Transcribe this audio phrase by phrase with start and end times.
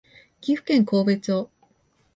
[0.41, 1.51] 岐阜県神戸町